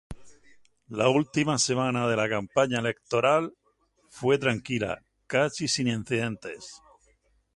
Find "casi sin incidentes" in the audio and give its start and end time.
5.27-6.81